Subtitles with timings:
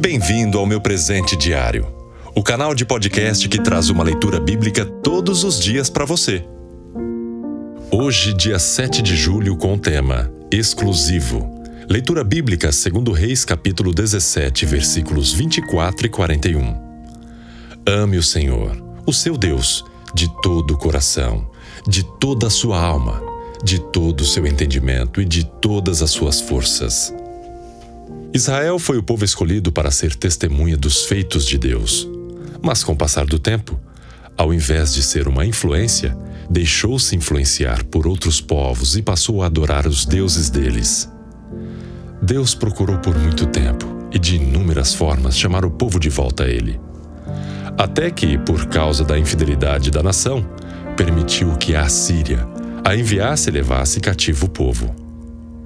[0.00, 1.84] Bem-vindo ao meu presente diário,
[2.32, 6.44] o canal de podcast que traz uma leitura bíblica todos os dias para você.
[7.90, 11.60] Hoje, dia 7 de julho, com o tema Exclusivo.
[11.90, 16.76] Leitura bíblica segundo Reis, capítulo 17, versículos 24 e 41.
[17.84, 19.84] Ame o Senhor, o seu Deus,
[20.14, 21.50] de todo o coração,
[21.88, 23.20] de toda a sua alma,
[23.64, 27.12] de todo o seu entendimento e de todas as suas forças.
[28.32, 32.08] Israel foi o povo escolhido para ser testemunha dos feitos de Deus.
[32.62, 33.80] Mas com o passar do tempo,
[34.36, 36.16] ao invés de ser uma influência,
[36.50, 41.10] deixou-se influenciar por outros povos e passou a adorar os deuses deles.
[42.22, 46.48] Deus procurou por muito tempo e de inúmeras formas chamar o povo de volta a
[46.48, 46.78] ele.
[47.78, 50.46] Até que, por causa da infidelidade da nação,
[50.96, 52.46] permitiu que a Assíria
[52.84, 55.07] a enviasse e levasse cativo o povo.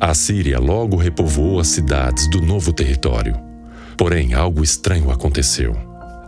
[0.00, 3.38] A Síria logo repovoou as cidades do novo território.
[3.98, 5.76] Porém, algo estranho aconteceu.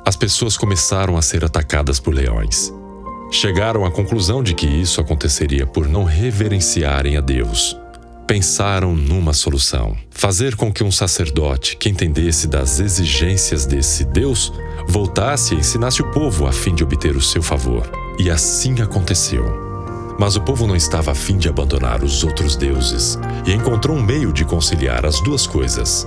[0.07, 2.71] As pessoas começaram a ser atacadas por leões.
[3.31, 7.75] Chegaram à conclusão de que isso aconteceria por não reverenciarem a Deus.
[8.27, 14.53] Pensaram numa solução: fazer com que um sacerdote que entendesse das exigências desse Deus
[14.87, 17.91] voltasse e ensinasse o povo a fim de obter o seu favor.
[18.19, 19.72] E assim aconteceu.
[20.23, 24.01] Mas o povo não estava a fim de abandonar os outros deuses e encontrou um
[24.01, 26.07] meio de conciliar as duas coisas.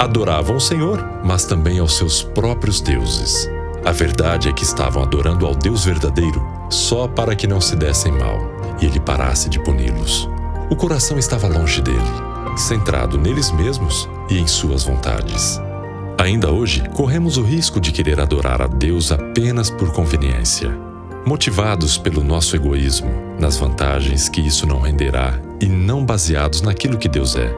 [0.00, 3.48] Adoravam o Senhor, mas também aos seus próprios deuses.
[3.84, 8.10] A verdade é que estavam adorando ao Deus verdadeiro só para que não se dessem
[8.10, 8.36] mal
[8.80, 10.28] e ele parasse de puni-los.
[10.68, 12.00] O coração estava longe dele,
[12.56, 15.60] centrado neles mesmos e em suas vontades.
[16.18, 20.91] Ainda hoje, corremos o risco de querer adorar a Deus apenas por conveniência
[21.26, 27.08] motivados pelo nosso egoísmo, nas vantagens que isso não renderá e não baseados naquilo que
[27.08, 27.54] Deus é.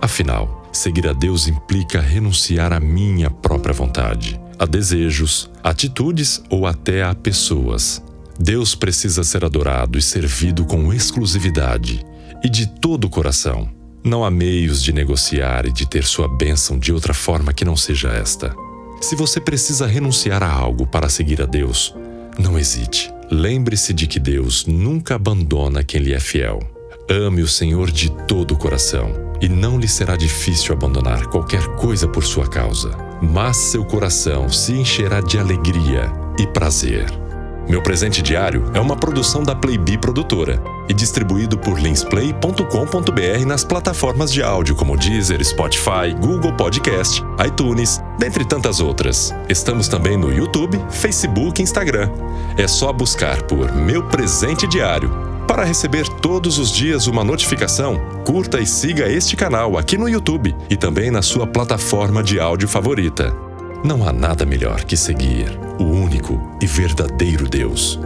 [0.00, 7.02] Afinal, seguir a Deus implica renunciar à minha própria vontade, a desejos, atitudes ou até
[7.02, 8.02] a pessoas.
[8.38, 12.04] Deus precisa ser adorado e servido com exclusividade
[12.42, 13.68] e de todo o coração.
[14.02, 17.76] Não há meios de negociar e de ter sua bênção de outra forma que não
[17.76, 18.54] seja esta.
[19.00, 21.94] Se você precisa renunciar a algo para seguir a Deus,
[22.38, 23.12] não hesite.
[23.30, 26.60] Lembre-se de que Deus nunca abandona quem lhe é fiel.
[27.08, 32.08] Ame o Senhor de todo o coração, e não lhe será difícil abandonar qualquer coisa
[32.08, 32.90] por sua causa.
[33.20, 37.23] Mas seu coração se encherá de alegria e prazer.
[37.68, 44.30] Meu presente diário é uma produção da Playbee Produtora e distribuído por linsplay.com.br nas plataformas
[44.30, 49.34] de áudio como Deezer, Spotify, Google Podcast, iTunes, dentre tantas outras.
[49.48, 52.10] Estamos também no YouTube, Facebook e Instagram.
[52.58, 55.10] É só buscar por Meu Presente Diário.
[55.48, 60.54] Para receber todos os dias uma notificação, curta e siga este canal aqui no YouTube
[60.68, 63.53] e também na sua plataforma de áudio favorita.
[63.84, 68.00] Não há nada melhor que seguir o único e verdadeiro Deus.